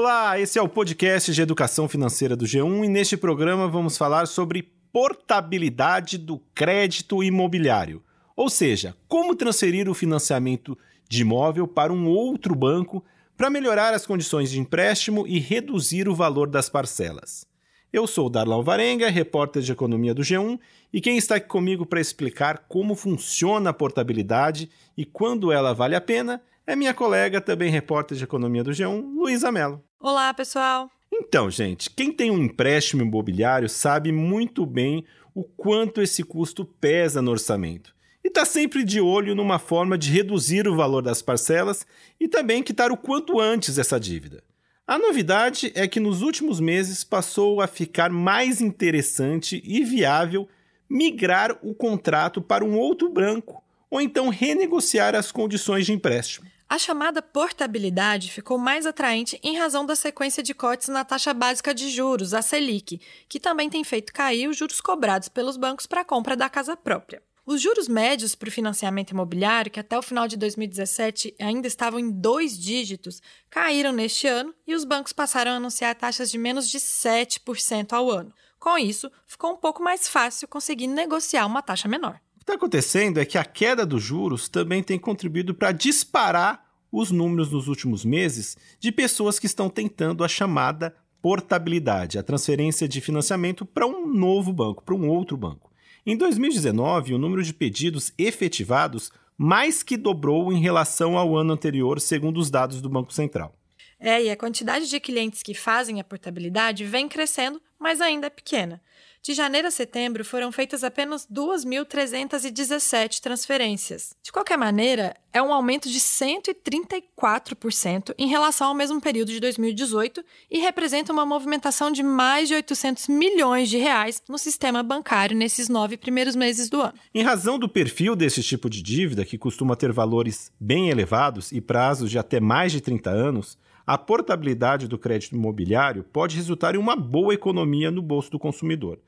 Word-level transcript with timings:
Olá, 0.00 0.38
esse 0.38 0.56
é 0.56 0.62
o 0.62 0.68
podcast 0.68 1.32
de 1.32 1.42
educação 1.42 1.88
financeira 1.88 2.36
do 2.36 2.44
G1 2.44 2.84
e 2.84 2.88
neste 2.88 3.16
programa 3.16 3.66
vamos 3.66 3.98
falar 3.98 4.28
sobre 4.28 4.70
portabilidade 4.92 6.16
do 6.16 6.38
crédito 6.54 7.20
imobiliário, 7.20 8.00
ou 8.36 8.48
seja, 8.48 8.94
como 9.08 9.34
transferir 9.34 9.90
o 9.90 9.94
financiamento 9.94 10.78
de 11.08 11.22
imóvel 11.22 11.66
para 11.66 11.92
um 11.92 12.06
outro 12.06 12.54
banco 12.54 13.04
para 13.36 13.50
melhorar 13.50 13.92
as 13.92 14.06
condições 14.06 14.52
de 14.52 14.60
empréstimo 14.60 15.26
e 15.26 15.40
reduzir 15.40 16.08
o 16.08 16.14
valor 16.14 16.48
das 16.48 16.68
parcelas. 16.68 17.44
Eu 17.92 18.06
sou 18.06 18.30
Darlan 18.30 18.62
Varenga, 18.62 19.10
repórter 19.10 19.62
de 19.62 19.72
economia 19.72 20.14
do 20.14 20.22
G1, 20.22 20.60
e 20.92 21.00
quem 21.00 21.18
está 21.18 21.34
aqui 21.34 21.48
comigo 21.48 21.84
para 21.84 22.00
explicar 22.00 22.66
como 22.68 22.94
funciona 22.94 23.70
a 23.70 23.74
portabilidade 23.74 24.70
e 24.96 25.04
quando 25.04 25.50
ela 25.50 25.72
vale 25.72 25.96
a 25.96 26.00
pena 26.00 26.40
é 26.64 26.76
minha 26.76 26.94
colega, 26.94 27.40
também 27.40 27.68
repórter 27.68 28.16
de 28.16 28.22
economia 28.22 28.62
do 28.62 28.70
G1, 28.70 29.02
Luísa 29.16 29.50
Mello. 29.50 29.87
Olá, 30.00 30.32
pessoal. 30.32 30.88
Então, 31.12 31.50
gente, 31.50 31.90
quem 31.90 32.12
tem 32.12 32.30
um 32.30 32.44
empréstimo 32.44 33.02
imobiliário 33.02 33.68
sabe 33.68 34.12
muito 34.12 34.64
bem 34.64 35.04
o 35.34 35.42
quanto 35.42 36.00
esse 36.00 36.22
custo 36.22 36.64
pesa 36.64 37.20
no 37.20 37.32
orçamento. 37.32 37.92
E 38.22 38.28
está 38.28 38.44
sempre 38.44 38.84
de 38.84 39.00
olho 39.00 39.34
numa 39.34 39.58
forma 39.58 39.98
de 39.98 40.12
reduzir 40.12 40.68
o 40.68 40.76
valor 40.76 41.02
das 41.02 41.20
parcelas 41.20 41.84
e 42.20 42.28
também 42.28 42.62
quitar 42.62 42.92
o 42.92 42.96
quanto 42.96 43.40
antes 43.40 43.76
essa 43.76 43.98
dívida. 43.98 44.44
A 44.86 45.00
novidade 45.00 45.72
é 45.74 45.88
que 45.88 45.98
nos 45.98 46.22
últimos 46.22 46.60
meses 46.60 47.02
passou 47.02 47.60
a 47.60 47.66
ficar 47.66 48.08
mais 48.08 48.60
interessante 48.60 49.60
e 49.64 49.84
viável 49.84 50.48
migrar 50.88 51.58
o 51.60 51.74
contrato 51.74 52.40
para 52.40 52.64
um 52.64 52.78
outro 52.78 53.10
banco 53.10 53.64
ou 53.90 54.00
então 54.00 54.28
renegociar 54.28 55.16
as 55.16 55.32
condições 55.32 55.86
de 55.86 55.92
empréstimo. 55.92 56.46
A 56.70 56.78
chamada 56.78 57.22
portabilidade 57.22 58.30
ficou 58.30 58.58
mais 58.58 58.84
atraente 58.84 59.40
em 59.42 59.56
razão 59.56 59.86
da 59.86 59.96
sequência 59.96 60.42
de 60.42 60.52
cortes 60.52 60.88
na 60.88 61.02
taxa 61.02 61.32
básica 61.32 61.72
de 61.72 61.88
juros, 61.88 62.34
a 62.34 62.42
Selic, 62.42 63.00
que 63.26 63.40
também 63.40 63.70
tem 63.70 63.82
feito 63.82 64.12
cair 64.12 64.46
os 64.48 64.58
juros 64.58 64.78
cobrados 64.78 65.30
pelos 65.30 65.56
bancos 65.56 65.86
para 65.86 66.02
a 66.02 66.04
compra 66.04 66.36
da 66.36 66.50
casa 66.50 66.76
própria. 66.76 67.22
Os 67.46 67.62
juros 67.62 67.88
médios 67.88 68.34
para 68.34 68.50
o 68.50 68.52
financiamento 68.52 69.12
imobiliário, 69.12 69.70
que 69.70 69.80
até 69.80 69.98
o 69.98 70.02
final 70.02 70.28
de 70.28 70.36
2017 70.36 71.34
ainda 71.40 71.66
estavam 71.66 71.98
em 71.98 72.10
dois 72.10 72.58
dígitos, 72.58 73.22
caíram 73.48 73.90
neste 73.90 74.26
ano 74.26 74.54
e 74.66 74.74
os 74.74 74.84
bancos 74.84 75.14
passaram 75.14 75.52
a 75.52 75.56
anunciar 75.56 75.94
taxas 75.94 76.30
de 76.30 76.36
menos 76.36 76.68
de 76.68 76.78
7% 76.78 77.94
ao 77.94 78.10
ano. 78.10 78.30
Com 78.58 78.76
isso, 78.76 79.10
ficou 79.26 79.54
um 79.54 79.56
pouco 79.56 79.82
mais 79.82 80.06
fácil 80.06 80.46
conseguir 80.46 80.86
negociar 80.86 81.46
uma 81.46 81.62
taxa 81.62 81.88
menor 81.88 82.20
está 82.48 82.54
acontecendo 82.54 83.18
é 83.18 83.26
que 83.26 83.36
a 83.36 83.44
queda 83.44 83.84
dos 83.84 84.02
juros 84.02 84.48
também 84.48 84.82
tem 84.82 84.98
contribuído 84.98 85.54
para 85.54 85.70
disparar 85.70 86.64
os 86.90 87.10
números 87.10 87.52
nos 87.52 87.68
últimos 87.68 88.06
meses 88.06 88.56
de 88.80 88.90
pessoas 88.90 89.38
que 89.38 89.44
estão 89.44 89.68
tentando 89.68 90.24
a 90.24 90.28
chamada 90.28 90.96
portabilidade, 91.20 92.18
a 92.18 92.22
transferência 92.22 92.88
de 92.88 93.02
financiamento 93.02 93.66
para 93.66 93.86
um 93.86 94.06
novo 94.06 94.50
banco, 94.50 94.82
para 94.82 94.94
um 94.94 95.10
outro 95.10 95.36
banco. 95.36 95.70
Em 96.06 96.16
2019, 96.16 97.12
o 97.12 97.18
número 97.18 97.42
de 97.42 97.52
pedidos 97.52 98.14
efetivados 98.16 99.12
mais 99.36 99.82
que 99.82 99.98
dobrou 99.98 100.50
em 100.50 100.60
relação 100.60 101.18
ao 101.18 101.36
ano 101.36 101.52
anterior, 101.52 102.00
segundo 102.00 102.38
os 102.38 102.50
dados 102.50 102.80
do 102.80 102.88
Banco 102.88 103.12
Central. 103.12 103.54
É, 104.00 104.22
e 104.22 104.30
a 104.30 104.36
quantidade 104.36 104.88
de 104.88 104.98
clientes 105.00 105.42
que 105.42 105.52
fazem 105.52 106.00
a 106.00 106.04
portabilidade 106.04 106.84
vem 106.84 107.08
crescendo, 107.08 107.60
mas 107.78 108.00
ainda 108.00 108.28
é 108.28 108.30
pequena. 108.30 108.80
De 109.22 109.34
janeiro 109.34 109.68
a 109.68 109.70
setembro 109.70 110.24
foram 110.24 110.50
feitas 110.50 110.82
apenas 110.82 111.26
2.317 111.26 113.20
transferências. 113.20 114.16
De 114.22 114.32
qualquer 114.32 114.56
maneira, 114.56 115.14
é 115.32 115.42
um 115.42 115.52
aumento 115.52 115.90
de 115.90 115.98
134% 116.00 118.14
em 118.16 118.28
relação 118.28 118.68
ao 118.68 118.74
mesmo 118.74 118.98
período 119.00 119.30
de 119.30 119.40
2018 119.40 120.24
e 120.50 120.58
representa 120.58 121.12
uma 121.12 121.26
movimentação 121.26 121.90
de 121.90 122.02
mais 122.02 122.48
de 122.48 122.54
800 122.54 123.08
milhões 123.08 123.68
de 123.68 123.76
reais 123.76 124.22
no 124.28 124.38
sistema 124.38 124.82
bancário 124.82 125.36
nesses 125.36 125.68
nove 125.68 125.96
primeiros 125.96 126.34
meses 126.34 126.70
do 126.70 126.80
ano. 126.80 126.94
Em 127.14 127.22
razão 127.22 127.58
do 127.58 127.68
perfil 127.68 128.16
desse 128.16 128.42
tipo 128.42 128.70
de 128.70 128.82
dívida, 128.82 129.24
que 129.24 129.36
costuma 129.36 129.76
ter 129.76 129.92
valores 129.92 130.50
bem 130.58 130.90
elevados 130.90 131.52
e 131.52 131.60
prazos 131.60 132.10
de 132.10 132.18
até 132.18 132.40
mais 132.40 132.72
de 132.72 132.80
30 132.80 133.10
anos, 133.10 133.58
a 133.88 133.96
portabilidade 133.96 134.86
do 134.86 134.98
crédito 134.98 135.34
imobiliário 135.34 136.04
pode 136.04 136.36
resultar 136.36 136.74
em 136.74 136.78
uma 136.78 136.94
boa 136.94 137.32
economia 137.32 137.90
no 137.90 138.02
bolso 138.02 138.30
do 138.30 138.38
consumidor, 138.38 138.98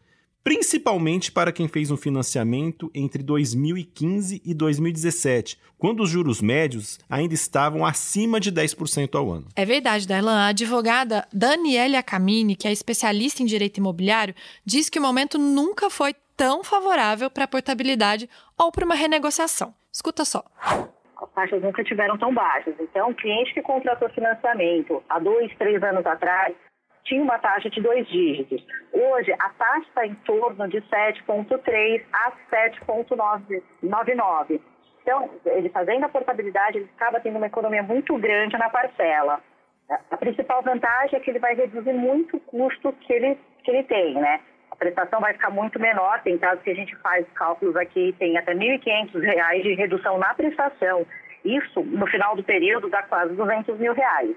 principalmente 0.43 1.31
para 1.31 1.53
quem 1.53 1.69
fez 1.69 1.91
um 1.91 1.99
financiamento 1.99 2.91
entre 2.95 3.23
2015 3.23 4.41
e 4.43 4.55
2017, 4.55 5.59
quando 5.77 6.03
os 6.03 6.09
juros 6.09 6.41
médios 6.41 6.99
ainda 7.11 7.35
estavam 7.35 7.85
acima 7.85 8.41
de 8.41 8.51
10% 8.51 9.17
ao 9.17 9.31
ano. 9.31 9.49
É 9.55 9.67
verdade, 9.67 10.09
Darlan. 10.09 10.39
A 10.39 10.47
advogada 10.47 11.29
Daniela 11.31 12.03
Camini, 12.03 12.57
que 12.57 12.67
é 12.67 12.73
especialista 12.73 13.43
em 13.43 13.47
direito 13.47 13.77
imobiliário, 13.77 14.35
diz 14.65 14.89
que 14.89 14.99
o 14.99 15.03
momento 15.03 15.37
nunca 15.37 15.91
foi 15.91 16.15
tão 16.35 16.65
favorável 16.65 17.29
para 17.31 17.45
a 17.45 17.49
portabilidade 17.49 18.31
ou 18.57 18.73
para 18.73 18.87
uma 18.87 18.95
renegociação. 18.95 19.75
Escuta 19.93 20.25
só 20.25 20.43
as 21.21 21.31
taxas 21.33 21.63
nunca 21.63 21.85
tiveram 21.85 22.17
tão 22.19 22.33
baixas. 22.33 22.75
Então, 22.81 23.11
o 23.11 23.15
cliente 23.15 23.53
que 23.55 23.63
contratou 23.63 24.09
financiamento 24.11 25.03
há 25.09 25.19
dois, 25.19 25.53
três 25.57 25.83
anos 25.83 26.07
atrás 26.07 26.55
tinha 27.05 27.23
uma 27.23 27.39
taxa 27.39 27.71
de 27.71 27.81
dois 27.81 28.07
dígitos. 28.09 28.63
Hoje, 28.93 29.33
a 29.33 29.49
taxa 29.51 29.87
está 29.89 30.07
em 30.07 30.15
torno 30.17 30.69
de 30.69 30.83
7,3 30.83 32.03
a 32.13 32.33
7,99. 32.51 34.61
Então, 35.03 35.31
ele 35.47 35.71
fazendo 35.71 36.05
a 36.05 36.09
portabilidade, 36.09 36.79
ele 36.79 36.91
acaba 36.97 37.21
tendo 37.21 37.37
uma 37.37 37.47
economia 37.47 37.83
muito 37.83 38.17
grande 38.19 38.59
na 38.59 38.69
parcela. 38.69 39.41
A 40.11 40.17
principal 40.17 40.63
vantagem 40.63 41.19
é 41.19 41.21
que 41.21 41.31
ele 41.31 41.41
vai 41.41 41.55
reduzir 41.55 41.93
muito 41.93 42.37
o 42.37 42.41
custo 42.41 42.93
que 42.93 43.13
ele, 43.13 43.39
que 43.65 43.71
ele 43.71 43.83
tem, 43.85 44.15
né? 44.15 44.41
Prestação 44.81 45.21
vai 45.21 45.35
ficar 45.35 45.51
muito 45.51 45.79
menor. 45.79 46.23
Tem 46.23 46.39
casos 46.39 46.65
que 46.65 46.71
a 46.71 46.75
gente 46.75 46.97
faz 46.97 47.27
cálculos 47.35 47.77
aqui, 47.77 48.15
tem 48.19 48.39
até 48.39 48.55
R$ 48.55 48.79
1.500 48.79 49.63
de 49.63 49.75
redução 49.75 50.19
na 50.19 50.33
prestação. 50.33 51.07
Isso, 51.45 51.83
no 51.83 52.07
final 52.07 52.35
do 52.35 52.43
período, 52.43 52.89
dá 52.89 53.03
quase 53.03 53.35
200 53.35 53.79
mil 53.79 53.93
reais. 53.93 54.35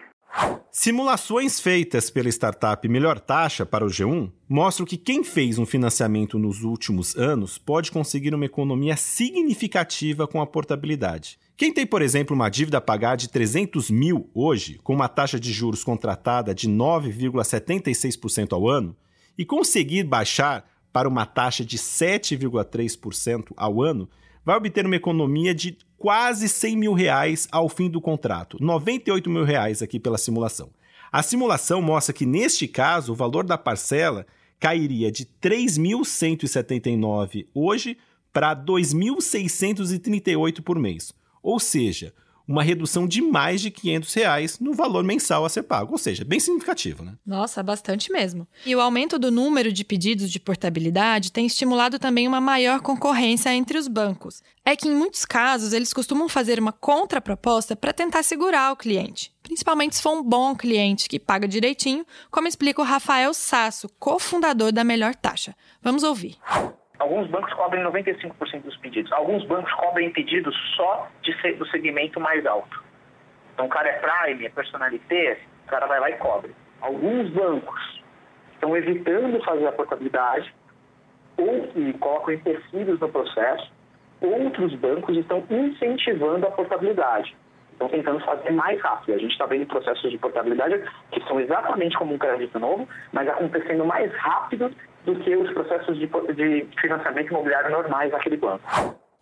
Simulações 0.70 1.62
feitas 1.62 2.10
pela 2.10 2.28
startup 2.28 2.86
Melhor 2.90 3.20
Taxa 3.20 3.66
para 3.66 3.86
o 3.86 3.88
G1 3.88 4.32
mostram 4.50 4.86
que 4.86 4.98
quem 4.98 5.24
fez 5.24 5.58
um 5.60 5.66
financiamento 5.66 6.38
nos 6.38 6.64
últimos 6.64 7.16
anos 7.16 7.58
pode 7.58 7.92
conseguir 7.92 8.34
uma 8.34 8.46
economia 8.46 8.98
significativa 8.98 10.28
com 10.28 10.42
a 10.42 10.48
portabilidade. 10.48 11.38
Quem 11.56 11.72
tem, 11.72 11.86
por 11.86 12.02
exemplo, 12.02 12.36
uma 12.36 12.50
dívida 12.50 12.80
a 12.80 12.82
pagar 12.82 13.16
de 13.16 13.30
300 13.30 13.92
mil 13.92 14.30
hoje, 14.34 14.80
com 14.84 14.94
uma 14.94 15.08
taxa 15.08 15.40
de 15.40 15.54
juros 15.54 15.84
contratada 15.84 16.54
de 16.54 16.68
9,76% 16.68 18.54
ao 18.54 18.68
ano, 18.68 18.98
e 19.38 19.46
conseguir 19.46 20.04
baixar 20.04 20.70
para 20.92 21.08
uma 21.10 21.26
taxa 21.26 21.66
de 21.66 21.78
7,3% 21.78 23.52
ao 23.58 23.82
ano, 23.82 24.08
vai 24.46 24.56
obter 24.56 24.86
uma 24.86 24.96
economia 24.96 25.56
de 25.56 25.78
quase 25.98 26.48
100 26.50 26.78
mil 26.78 26.94
reais 26.94 27.48
ao 27.52 27.68
fim 27.70 27.90
do 27.90 28.02
contrato, 28.02 28.58
98 28.60 29.30
mil 29.30 29.44
reais 29.44 29.82
aqui 29.82 30.00
pela 30.00 30.18
simulação. 30.18 30.70
A 31.12 31.22
simulação 31.24 31.82
mostra 31.82 32.14
que, 32.14 32.26
neste 32.26 32.68
caso, 32.68 33.14
o 33.14 33.16
valor 33.16 33.46
da 33.46 33.58
parcela 33.58 34.28
cairia 34.60 35.10
de 35.12 35.26
3.179 35.42 37.48
hoje 37.54 37.98
para 38.32 38.56
2.638 38.56 40.62
por 40.62 40.80
mês. 40.80 41.14
Ou 41.42 41.60
seja, 41.60 42.14
uma 42.48 42.64
redução 42.64 43.08
de 43.08 43.22
mais 43.22 43.62
de 43.62 43.72
500 43.72 44.14
reais 44.14 44.60
no 44.60 44.74
valor 44.74 45.04
mensal 45.04 45.46
a 45.46 45.50
ser 45.50 45.64
pago, 45.64 45.94
ou 45.94 45.98
seja, 45.98 46.26
bem 46.26 46.40
significativo, 46.40 47.04
né? 47.04 47.14
Nossa, 47.26 47.64
bastante 47.64 48.12
mesmo. 48.12 48.48
E 48.66 48.76
o 48.76 48.82
aumento 48.82 49.18
do 49.18 49.32
número 49.32 49.72
de 49.72 49.84
pedidos 49.84 50.30
de 50.30 50.40
portabilidade 50.40 51.32
tem 51.32 51.46
estimulado 51.46 51.98
também 51.98 52.28
uma 52.28 52.42
maior 52.42 52.82
concorrência 52.82 53.54
entre 53.54 53.78
os 53.78 53.88
bancos. 53.88 54.42
É 54.66 54.76
que 54.76 54.88
em 54.88 54.96
muitos 54.96 55.26
casos 55.26 55.74
eles 55.74 55.94
costumam 55.94 56.28
fazer 56.28 56.60
uma 56.60 56.72
contraproposta 56.72 57.76
para 57.76 57.94
tentar 57.94 58.24
segurar 58.24 58.72
o 58.72 58.78
cliente, 58.78 59.34
principalmente 59.42 59.96
se 59.96 60.02
for 60.02 60.12
um 60.12 60.24
bom 60.24 60.56
cliente 60.56 61.10
que 61.10 61.20
paga 61.20 61.48
direitinho, 61.48 62.06
como 62.32 62.48
explica 62.48 62.82
o 62.82 62.86
Rafael 62.86 63.34
Sasso, 63.34 63.90
cofundador 64.00 64.72
da 64.72 64.84
Melhor 64.84 65.16
Taxa. 65.16 65.56
Vamos 65.82 66.04
ouvir. 66.04 66.38
Alguns 67.00 67.28
bancos 67.28 67.52
cobrem 67.54 67.84
95% 67.84 68.62
dos 68.62 68.78
pedidos. 68.78 69.12
Alguns 69.12 69.44
bancos 69.46 69.72
cobrem 69.74 70.12
pedidos 70.12 70.56
só 70.76 71.10
de, 71.22 71.54
do 71.54 71.66
segmento 71.68 72.20
mais 72.20 72.46
alto. 72.46 72.84
Então, 73.54 73.66
o 73.66 73.70
cara 73.70 73.90
é 73.90 74.00
Prime, 74.00 74.46
é 74.46 74.50
Personalité, 74.50 75.40
o 75.66 75.70
cara 75.70 75.86
vai 75.88 76.00
lá 76.00 76.10
e 76.10 76.18
cobre. 76.18 76.56
Alguns 76.82 77.30
bancos 77.32 78.02
estão 78.54 78.76
evitando 78.78 79.44
fazer 79.44 79.68
a 79.68 79.72
portabilidade 79.72 80.54
ou 81.38 81.68
que 81.68 81.94
colocam 81.94 82.34
empecilhos 82.34 83.00
no 83.00 83.10
processo. 83.10 83.72
Outros 84.22 84.74
bancos 84.76 85.18
estão 85.18 85.44
incentivando 85.50 86.48
a 86.48 86.52
portabilidade. 86.52 87.36
Estão 87.74 87.90
tentando 87.90 88.20
fazer 88.22 88.52
mais 88.52 88.80
rápido. 88.82 89.16
A 89.16 89.18
gente 89.18 89.32
está 89.32 89.46
vendo 89.46 89.66
processos 89.66 90.10
de 90.10 90.18
portabilidade 90.18 90.82
que 91.12 91.22
são 91.28 91.40
exatamente 91.40 91.98
como 91.98 92.14
um 92.14 92.18
crédito 92.18 92.58
novo, 92.60 92.88
mas 93.12 93.28
acontecendo 93.28 93.84
mais 93.84 94.14
rápido 94.16 94.72
do 95.06 95.16
que 95.16 95.36
os 95.36 95.52
processos 95.52 95.98
de, 95.98 96.08
de 96.08 96.68
financiamento 96.80 97.30
imobiliário 97.30 97.72
normais 97.72 98.12
naquele 98.12 98.38
banco. 98.38 98.64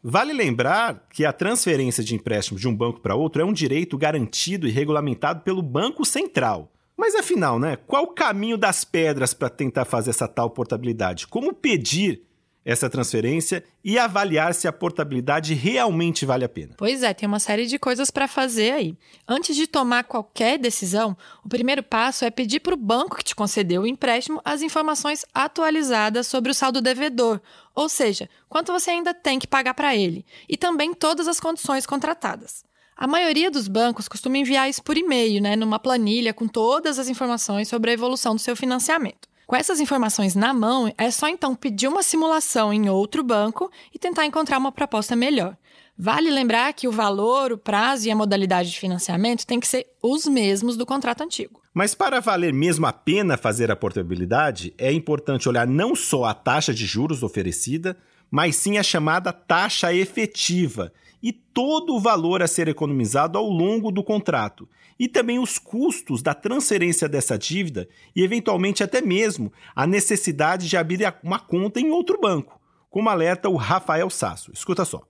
Vale 0.03 0.33
lembrar 0.33 1.05
que 1.11 1.25
a 1.25 1.31
transferência 1.33 2.03
de 2.03 2.15
empréstimo 2.15 2.59
de 2.59 2.67
um 2.67 2.75
banco 2.75 2.99
para 2.99 3.15
outro 3.15 3.41
é 3.41 3.45
um 3.45 3.53
direito 3.53 3.97
garantido 3.97 4.67
e 4.67 4.71
regulamentado 4.71 5.41
pelo 5.41 5.61
Banco 5.61 6.03
Central. 6.03 6.71
Mas 6.97 7.15
afinal, 7.15 7.59
né? 7.59 7.77
Qual 7.87 8.03
o 8.03 8.13
caminho 8.13 8.57
das 8.57 8.83
pedras 8.83 9.33
para 9.33 9.49
tentar 9.49 9.85
fazer 9.85 10.09
essa 10.09 10.27
tal 10.27 10.49
portabilidade? 10.49 11.27
Como 11.27 11.53
pedir 11.53 12.23
essa 12.63 12.89
transferência 12.89 13.63
e 13.83 13.97
avaliar 13.97 14.53
se 14.53 14.67
a 14.67 14.71
portabilidade 14.71 15.53
realmente 15.53 16.25
vale 16.25 16.45
a 16.45 16.49
pena. 16.49 16.75
Pois 16.77 17.01
é, 17.01 17.13
tem 17.13 17.27
uma 17.27 17.39
série 17.39 17.65
de 17.65 17.79
coisas 17.79 18.11
para 18.11 18.27
fazer 18.27 18.71
aí. 18.71 18.97
Antes 19.27 19.55
de 19.55 19.65
tomar 19.65 20.03
qualquer 20.03 20.59
decisão, 20.59 21.17
o 21.43 21.49
primeiro 21.49 21.81
passo 21.81 22.23
é 22.23 22.29
pedir 22.29 22.59
para 22.59 22.73
o 22.73 22.77
banco 22.77 23.17
que 23.17 23.23
te 23.23 23.35
concedeu 23.35 23.81
o 23.81 23.87
empréstimo 23.87 24.41
as 24.45 24.61
informações 24.61 25.25
atualizadas 25.33 26.27
sobre 26.27 26.51
o 26.51 26.55
saldo 26.55 26.81
devedor, 26.81 27.41
ou 27.73 27.89
seja, 27.89 28.29
quanto 28.47 28.71
você 28.71 28.91
ainda 28.91 29.13
tem 29.13 29.39
que 29.39 29.47
pagar 29.47 29.73
para 29.73 29.95
ele, 29.95 30.25
e 30.47 30.55
também 30.55 30.93
todas 30.93 31.27
as 31.27 31.39
condições 31.39 31.85
contratadas. 31.85 32.63
A 32.95 33.07
maioria 33.07 33.49
dos 33.49 33.67
bancos 33.67 34.07
costuma 34.07 34.37
enviar 34.37 34.69
isso 34.69 34.83
por 34.83 34.95
e-mail, 34.95 35.41
né, 35.41 35.55
numa 35.55 35.79
planilha 35.79 36.35
com 36.35 36.47
todas 36.47 36.99
as 36.99 37.07
informações 37.07 37.67
sobre 37.67 37.89
a 37.89 37.93
evolução 37.93 38.35
do 38.35 38.41
seu 38.41 38.55
financiamento. 38.55 39.30
Com 39.51 39.57
essas 39.57 39.81
informações 39.81 40.33
na 40.33 40.53
mão, 40.53 40.93
é 40.97 41.11
só 41.11 41.27
então 41.27 41.53
pedir 41.53 41.89
uma 41.89 42.01
simulação 42.01 42.71
em 42.71 42.89
outro 42.89 43.21
banco 43.21 43.69
e 43.93 43.99
tentar 43.99 44.25
encontrar 44.25 44.57
uma 44.57 44.71
proposta 44.71 45.13
melhor. 45.13 45.57
Vale 45.97 46.31
lembrar 46.31 46.71
que 46.71 46.87
o 46.87 46.91
valor, 46.91 47.51
o 47.51 47.57
prazo 47.57 48.07
e 48.07 48.11
a 48.11 48.15
modalidade 48.15 48.71
de 48.71 48.79
financiamento 48.79 49.45
têm 49.45 49.59
que 49.59 49.67
ser 49.67 49.87
os 50.01 50.25
mesmos 50.25 50.77
do 50.77 50.85
contrato 50.85 51.21
antigo. 51.21 51.61
Mas 51.73 51.93
para 51.93 52.21
valer 52.21 52.53
mesmo 52.53 52.85
a 52.85 52.93
pena 52.93 53.35
fazer 53.35 53.69
a 53.69 53.75
portabilidade, 53.75 54.73
é 54.77 54.89
importante 54.89 55.49
olhar 55.49 55.67
não 55.67 55.97
só 55.97 56.23
a 56.23 56.33
taxa 56.33 56.73
de 56.73 56.85
juros 56.85 57.21
oferecida, 57.21 57.97
mas 58.31 58.55
sim 58.55 58.77
a 58.77 58.83
chamada 58.83 59.33
taxa 59.33 59.93
efetiva, 59.93 60.93
e 61.21 61.31
todo 61.31 61.95
o 61.95 61.99
valor 61.99 62.41
a 62.41 62.47
ser 62.47 62.67
economizado 62.67 63.37
ao 63.37 63.45
longo 63.45 63.91
do 63.91 64.03
contrato, 64.03 64.67
e 64.99 65.07
também 65.07 65.39
os 65.39 65.57
custos 65.57 66.21
da 66.21 66.33
transferência 66.33 67.09
dessa 67.09 67.37
dívida 67.37 67.87
e, 68.15 68.23
eventualmente, 68.23 68.83
até 68.83 69.01
mesmo 69.01 69.51
a 69.75 69.87
necessidade 69.87 70.69
de 70.69 70.77
abrir 70.77 71.01
uma 71.23 71.39
conta 71.39 71.79
em 71.79 71.91
outro 71.91 72.19
banco, 72.19 72.59
como 72.89 73.09
alerta 73.09 73.49
o 73.49 73.55
Rafael 73.55 74.09
Sasso. 74.09 74.51
Escuta 74.51 74.85
só. 74.85 75.01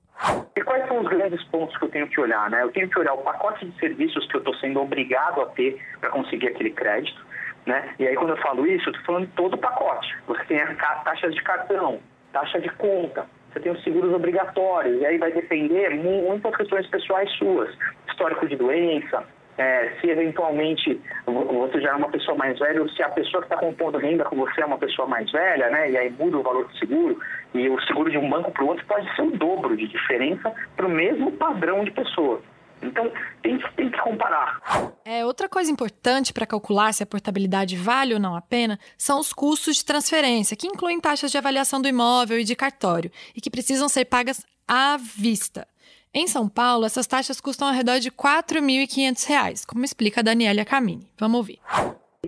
E 0.56 0.62
quais 0.62 0.88
são 0.88 1.02
os 1.02 1.08
grandes 1.08 1.44
pontos 1.46 1.76
que 1.78 1.86
eu 1.86 1.90
tenho 1.90 2.08
que 2.08 2.20
olhar? 2.20 2.50
Né? 2.50 2.62
Eu 2.62 2.72
tenho 2.72 2.90
que 2.90 3.00
olhar 3.00 3.14
o 3.14 3.20
pacote 3.20 3.66
de 3.66 3.80
serviços 3.80 4.26
que 4.28 4.36
eu 4.36 4.40
estou 4.40 4.56
sendo 4.56 4.80
obrigado 4.80 5.42
a 5.42 5.48
ter 5.48 5.82
para 6.00 6.10
conseguir 6.10 6.48
aquele 6.48 6.72
crédito. 6.72 7.26
Né? 7.66 7.96
E 8.00 8.08
aí, 8.08 8.16
quando 8.16 8.32
eu 8.32 8.38
falo 8.38 8.66
isso, 8.68 8.90
eu 8.90 8.92
estou 8.92 9.06
falando 9.06 9.28
de 9.28 9.34
todo 9.34 9.56
o 9.56 9.58
pacote. 9.58 10.16
Você 10.28 10.44
tem 10.46 10.62
as 10.62 11.04
taxas 11.04 11.34
de 11.34 11.42
cartão, 11.44 12.00
taxa 12.32 12.60
de 12.60 12.70
conta, 12.70 13.28
você 13.52 13.60
tem 13.60 13.72
os 13.72 13.84
seguros 13.84 14.14
obrigatórios, 14.14 15.02
e 15.02 15.06
aí 15.06 15.18
vai 15.18 15.32
depender 15.32 15.90
muitas 15.90 16.56
questões 16.56 16.88
pessoais 16.88 17.30
suas, 17.34 17.70
histórico 18.08 18.48
de 18.48 18.56
doença, 18.56 19.24
é, 19.58 19.92
se 20.00 20.10
eventualmente 20.10 21.00
você 21.26 21.82
já 21.82 21.90
é 21.90 21.94
uma 21.94 22.10
pessoa 22.10 22.38
mais 22.38 22.58
velha, 22.58 22.82
ou 22.82 22.90
se 22.90 23.04
a 23.04 23.10
pessoa 23.10 23.44
que 23.44 23.54
está 23.54 23.58
compondo 23.58 23.98
renda 23.98 24.24
com 24.24 24.36
você 24.36 24.62
é 24.62 24.66
uma 24.66 24.78
pessoa 24.78 25.08
mais 25.08 25.30
velha, 25.32 25.70
né, 25.70 25.92
e 25.92 25.98
aí 25.98 26.10
muda 26.12 26.38
o 26.38 26.44
valor 26.44 26.68
do 26.68 26.78
seguro, 26.78 27.20
e 27.54 27.70
o 27.70 27.80
seguro 27.82 28.10
de 28.10 28.18
um 28.18 28.30
banco 28.30 28.52
para 28.52 28.64
o 28.64 28.68
outro 28.68 28.86
pode 28.86 29.14
ser 29.16 29.22
o 29.24 29.32
dobro 29.32 29.76
de 29.76 29.88
diferença 29.88 30.54
para 30.76 30.86
o 30.86 30.90
mesmo 30.90 31.32
padrão 31.34 31.84
de 31.84 31.92
pessoa. 31.92 32.42
Então, 32.82 33.12
tem, 33.42 33.60
tem 33.76 33.92
que 33.92 33.98
comparar. 34.00 34.62
É, 35.06 35.26
outra 35.26 35.48
coisa 35.48 35.72
importante 35.72 36.34
para 36.34 36.46
calcular 36.46 36.94
se 36.94 37.04
a 37.04 37.06
portabilidade 37.06 37.76
vale 37.76 38.14
ou 38.14 38.20
não 38.20 38.36
a 38.36 38.42
pena 38.42 38.80
são 38.98 39.20
os 39.20 39.32
custos 39.32 39.78
de 39.78 39.86
transferência, 39.86 40.58
que 40.58 40.68
incluem 40.68 41.00
taxas 41.00 41.32
de 41.32 41.38
avaliação 41.38 41.82
do 41.82 41.88
imóvel 41.88 42.40
e 42.40 42.44
de 42.44 42.56
cartório, 42.56 43.12
e 43.36 43.42
que 43.42 43.50
precisam 43.50 43.88
ser 43.88 44.06
pagas 44.06 44.46
à 44.68 44.98
vista. 44.98 45.68
Em 46.14 46.28
São 46.28 46.50
Paulo, 46.50 46.86
essas 46.86 47.08
taxas 47.08 47.40
custam 47.40 47.68
ao 47.68 47.74
redor 47.74 48.00
de 48.00 48.10
R$ 48.10 48.16
4.500, 48.16 49.66
como 49.66 49.86
explica 49.86 50.20
a 50.20 50.24
Daniela 50.24 50.66
Camini. 50.66 51.08
Vamos 51.18 51.38
ouvir. 51.38 51.60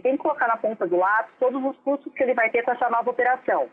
Tem 0.01 0.15
que 0.15 0.23
colocar 0.23 0.47
na 0.47 0.57
ponta 0.57 0.87
do 0.87 0.97
lápis 0.97 1.33
todos 1.39 1.63
os 1.63 1.77
custos 1.83 2.13
que 2.13 2.23
ele 2.23 2.33
vai 2.33 2.49
ter 2.49 2.63
com 2.63 2.71
essa 2.71 2.89
nova 2.89 3.09
operação 3.09 3.69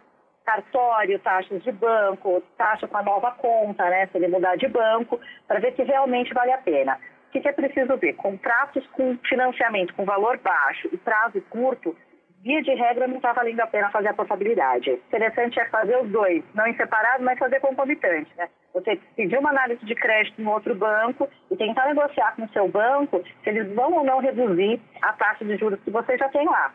cartório, 0.50 1.18
taxas 1.20 1.62
de 1.62 1.70
banco, 1.70 2.42
taxa 2.58 2.88
com 2.88 2.96
a 2.96 3.02
nova 3.02 3.30
conta, 3.32 3.88
né, 3.88 4.06
se 4.06 4.18
ele 4.18 4.26
mudar 4.26 4.56
de 4.56 4.66
banco, 4.66 5.20
para 5.46 5.60
ver 5.60 5.74
se 5.76 5.82
realmente 5.84 6.34
vale 6.34 6.52
a 6.52 6.58
pena. 6.58 6.98
O 7.28 7.30
que, 7.30 7.40
que 7.40 7.48
é 7.48 7.52
preciso 7.52 7.96
ver? 7.96 8.14
Contratos 8.14 8.84
com 8.88 9.16
financiamento 9.28 9.94
com 9.94 10.04
valor 10.04 10.38
baixo 10.38 10.88
e 10.92 10.96
prazo 10.96 11.40
curto, 11.42 11.96
via 12.42 12.60
de 12.62 12.74
regra 12.74 13.06
não 13.06 13.16
está 13.16 13.32
valendo 13.32 13.60
a 13.60 13.66
pena 13.68 13.90
fazer 13.90 14.08
a 14.08 14.14
portabilidade. 14.14 14.90
O 14.90 14.94
interessante 14.94 15.60
é 15.60 15.66
fazer 15.66 15.96
os 15.98 16.10
dois, 16.10 16.42
não 16.52 16.66
em 16.66 16.74
separado, 16.74 17.22
mas 17.22 17.38
fazer 17.38 17.60
concomitante. 17.60 18.32
Né? 18.36 18.48
Você 18.74 18.96
pedir 19.14 19.38
uma 19.38 19.50
análise 19.50 19.84
de 19.86 19.94
crédito 19.94 20.42
no 20.42 20.50
outro 20.50 20.74
banco 20.74 21.28
e 21.48 21.56
tentar 21.56 21.86
negociar 21.86 22.34
com 22.34 22.44
o 22.44 22.48
seu 22.48 22.66
banco 22.66 23.22
se 23.44 23.50
eles 23.50 23.72
vão 23.74 23.92
ou 23.92 24.04
não 24.04 24.18
reduzir 24.18 24.80
a 25.02 25.12
taxa 25.12 25.44
de 25.44 25.56
juros 25.56 25.78
que 25.84 25.90
você 25.90 26.18
já 26.18 26.28
tem 26.30 26.44
lá. 26.44 26.72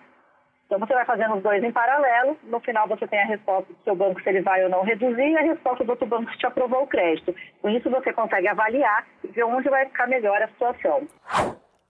Então 0.66 0.80
você 0.80 0.94
vai 0.94 1.06
fazendo 1.06 1.36
os 1.36 1.44
dois 1.44 1.64
em 1.64 1.72
paralelo, 1.72 2.38
no 2.44 2.60
final 2.60 2.88
você 2.88 3.08
tem 3.08 3.20
a 3.20 3.28
resposta 3.28 3.72
do 3.72 3.80
seu 3.84 3.96
banco 3.96 4.22
se 4.22 4.30
ele 4.30 4.42
vai 4.42 4.64
ou 4.64 4.70
não 4.70 4.84
reduzir 4.84 5.30
e 5.30 5.38
a 5.38 5.42
resposta 5.42 5.84
do 5.84 5.92
outro 5.92 6.08
banco 6.08 6.32
se 6.32 6.38
te 6.40 6.46
aprovou 6.48 6.84
o 6.84 6.88
crédito. 6.88 7.36
Com 7.62 7.70
isso 7.70 7.90
você 7.90 8.12
consegue 8.12 8.48
avaliar 8.48 9.06
e 9.24 9.28
ver 9.28 9.44
onde 9.44 9.70
vai 9.70 9.86
ficar 9.86 10.08
melhor 10.08 10.42
a 10.42 10.48
situação. 10.48 11.08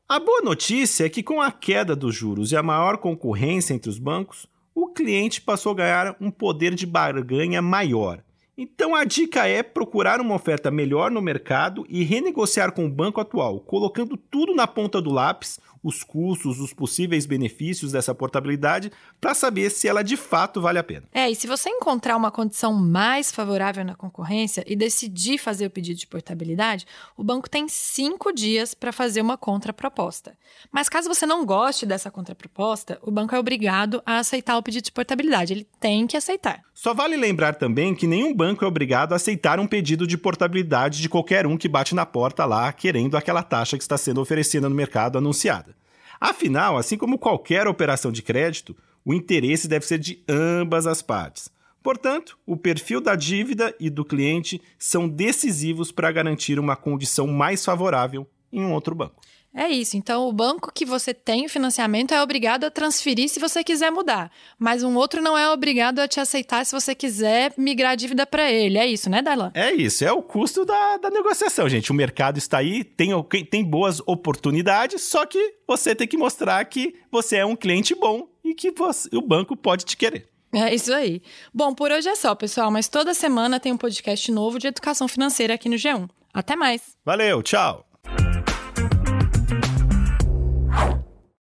A 0.07 0.19
boa 0.19 0.41
notícia 0.41 1.05
é 1.05 1.09
que 1.09 1.23
com 1.23 1.41
a 1.41 1.51
queda 1.51 1.95
dos 1.95 2.13
juros 2.13 2.51
e 2.51 2.57
a 2.57 2.61
maior 2.61 2.97
concorrência 2.97 3.73
entre 3.73 3.89
os 3.89 3.97
bancos, 3.97 4.45
o 4.75 4.87
cliente 4.87 5.41
passou 5.41 5.71
a 5.71 5.75
ganhar 5.75 6.15
um 6.19 6.29
poder 6.29 6.75
de 6.75 6.85
barganha 6.85 7.61
maior. 7.61 8.19
Então 8.57 8.95
a 8.95 9.03
dica 9.03 9.47
é 9.47 9.63
procurar 9.63 10.21
uma 10.21 10.35
oferta 10.35 10.69
melhor 10.69 11.11
no 11.11 11.21
mercado 11.21 11.85
e 11.89 12.03
renegociar 12.03 12.71
com 12.71 12.85
o 12.85 12.89
banco 12.89 13.19
atual, 13.19 13.59
colocando 13.59 14.15
tudo 14.15 14.53
na 14.53 14.67
ponta 14.67 15.01
do 15.01 15.11
lápis, 15.11 15.59
os 15.85 16.03
custos, 16.03 16.59
os 16.59 16.73
possíveis 16.73 17.27
benefícios 17.27 17.91
dessa 17.91 18.15
portabilidade 18.15 18.91
para 19.21 19.35
saber 19.35 19.69
se 19.69 19.87
ela 19.87 20.03
de 20.03 20.17
fato 20.17 20.59
vale 20.59 20.79
a 20.79 20.83
pena. 20.83 21.03
É, 21.13 21.29
e 21.29 21.35
se 21.35 21.45
você 21.45 21.69
encontrar 21.69 22.17
uma 22.17 22.31
condição 22.31 22.73
mais 22.73 23.31
favorável 23.31 23.85
na 23.85 23.93
concorrência 23.93 24.63
e 24.65 24.75
decidir 24.75 25.37
fazer 25.37 25.67
o 25.67 25.69
pedido 25.69 25.99
de 25.99 26.07
portabilidade, 26.07 26.87
o 27.15 27.23
banco 27.23 27.47
tem 27.47 27.67
cinco 27.67 28.33
dias 28.33 28.73
para 28.73 28.91
fazer 28.91 29.21
uma 29.21 29.37
contraproposta. 29.37 30.35
Mas 30.71 30.89
caso 30.89 31.07
você 31.07 31.27
não 31.27 31.45
goste 31.45 31.85
dessa 31.85 32.09
contraproposta, 32.09 32.97
o 33.03 33.11
banco 33.11 33.35
é 33.35 33.39
obrigado 33.39 34.01
a 34.07 34.17
aceitar 34.17 34.57
o 34.57 34.63
pedido 34.63 34.85
de 34.85 34.91
portabilidade. 34.91 35.53
Ele 35.53 35.67
tem 35.79 36.07
que 36.07 36.17
aceitar. 36.17 36.61
Só 36.73 36.95
vale 36.95 37.15
lembrar 37.15 37.53
também 37.53 37.93
que 37.93 38.07
nenhum 38.07 38.33
banco 38.33 38.65
é 38.65 38.67
obrigado 38.67 39.13
a 39.13 39.17
aceitar 39.17 39.59
um 39.59 39.67
pedido 39.67 40.07
de 40.07 40.17
portabilidade 40.17 40.99
de 40.99 41.07
qualquer 41.07 41.45
um 41.45 41.57
que 41.57 41.69
bate 41.69 41.93
na 41.93 42.07
porta 42.07 42.43
lá 42.43 42.73
querendo 42.73 43.15
aquela 43.15 43.43
taxa 43.43 43.77
que 43.77 43.83
está 43.83 43.97
sendo 43.97 44.19
oferecida 44.19 44.67
no 44.67 44.75
mercado 44.75 45.17
anunciada. 45.17 45.74
Afinal, 46.19 46.77
assim 46.77 46.97
como 46.97 47.19
qualquer 47.19 47.67
operação 47.67 48.11
de 48.11 48.21
crédito, 48.21 48.75
o 49.03 49.13
interesse 49.13 49.67
deve 49.67 49.85
ser 49.85 49.99
de 49.99 50.23
ambas 50.27 50.87
as 50.87 51.01
partes. 51.01 51.49
Portanto, 51.83 52.37
o 52.47 52.57
perfil 52.57 52.99
da 52.99 53.15
dívida 53.15 53.75
e 53.79 53.91
do 53.91 54.03
cliente 54.03 54.59
são 54.79 55.07
decisivos 55.07 55.91
para 55.91 56.11
garantir 56.11 56.57
uma 56.57 56.75
condição 56.75 57.27
mais 57.27 57.63
favorável 57.63 58.27
em 58.51 58.61
um 58.61 58.73
outro 58.73 58.95
banco. 58.95 59.21
É 59.55 59.69
isso. 59.69 59.95
Então, 59.95 60.27
o 60.27 60.33
banco 60.33 60.69
que 60.73 60.85
você 60.85 61.13
tem 61.13 61.45
o 61.45 61.49
financiamento 61.49 62.13
é 62.13 62.21
obrigado 62.21 62.65
a 62.65 62.71
transferir 62.71 63.29
se 63.29 63.39
você 63.39 63.63
quiser 63.63 63.89
mudar. 63.89 64.29
Mas 64.59 64.83
um 64.83 64.95
outro 64.95 65.21
não 65.21 65.37
é 65.37 65.49
obrigado 65.49 65.99
a 65.99 66.07
te 66.09 66.19
aceitar 66.19 66.65
se 66.65 66.73
você 66.73 66.93
quiser 66.93 67.53
migrar 67.57 67.93
a 67.93 67.95
dívida 67.95 68.25
para 68.25 68.51
ele. 68.51 68.77
É 68.77 68.85
isso, 68.85 69.09
né, 69.09 69.21
Darlan? 69.21 69.51
É 69.53 69.71
isso. 69.71 70.03
É 70.03 70.11
o 70.11 70.21
custo 70.21 70.65
da, 70.65 70.97
da 70.97 71.09
negociação, 71.09 71.69
gente. 71.69 71.89
O 71.89 71.95
mercado 71.95 72.37
está 72.37 72.57
aí, 72.57 72.83
tem, 72.83 73.11
tem 73.49 73.63
boas 73.63 74.01
oportunidades, 74.05 75.03
só 75.03 75.25
que 75.25 75.55
você 75.65 75.95
tem 75.95 76.07
que 76.07 76.17
mostrar 76.17 76.63
que 76.65 76.95
você 77.09 77.37
é 77.37 77.45
um 77.45 77.55
cliente 77.55 77.95
bom 77.95 78.27
e 78.43 78.53
que 78.53 78.71
você, 78.71 79.09
o 79.15 79.21
banco 79.21 79.55
pode 79.55 79.85
te 79.85 79.95
querer. 79.95 80.27
É 80.53 80.73
isso 80.73 80.93
aí. 80.93 81.21
Bom, 81.53 81.73
por 81.73 81.91
hoje 81.91 82.09
é 82.09 82.15
só, 82.15 82.35
pessoal. 82.35 82.69
Mas 82.69 82.89
toda 82.89 83.13
semana 83.13 83.59
tem 83.59 83.71
um 83.71 83.77
podcast 83.77 84.29
novo 84.31 84.59
de 84.59 84.67
educação 84.67 85.07
financeira 85.07 85.53
aqui 85.53 85.69
no 85.69 85.75
G1. 85.75 86.09
Até 86.33 86.55
mais. 86.55 86.81
Valeu, 87.05 87.41
tchau. 87.41 87.85